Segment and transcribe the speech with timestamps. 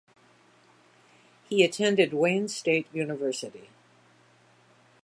[1.47, 3.69] He attended Wayne State University.